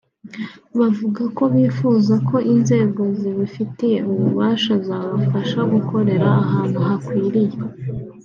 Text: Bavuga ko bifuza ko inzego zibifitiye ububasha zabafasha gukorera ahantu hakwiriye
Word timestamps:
Bavuga 0.79 1.23
ko 1.37 1.43
bifuza 1.53 2.13
ko 2.27 2.35
inzego 2.53 3.01
zibifitiye 3.19 3.97
ububasha 4.11 4.73
zabafasha 4.87 5.59
gukorera 5.73 6.27
ahantu 6.43 6.79
hakwiriye 6.87 7.57